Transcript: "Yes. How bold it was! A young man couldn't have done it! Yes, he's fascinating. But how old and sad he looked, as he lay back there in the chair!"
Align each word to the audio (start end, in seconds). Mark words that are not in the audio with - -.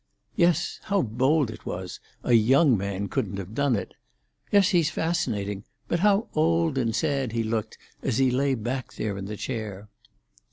"Yes. 0.35 0.79
How 0.85 1.03
bold 1.03 1.51
it 1.51 1.63
was! 1.67 1.99
A 2.23 2.33
young 2.33 2.75
man 2.75 3.07
couldn't 3.07 3.37
have 3.37 3.53
done 3.53 3.75
it! 3.75 3.93
Yes, 4.51 4.69
he's 4.69 4.89
fascinating. 4.89 5.63
But 5.87 5.99
how 5.99 6.27
old 6.33 6.79
and 6.79 6.95
sad 6.95 7.33
he 7.33 7.43
looked, 7.43 7.77
as 8.01 8.17
he 8.17 8.31
lay 8.31 8.55
back 8.55 8.93
there 8.93 9.15
in 9.15 9.25
the 9.25 9.37
chair!" 9.37 9.89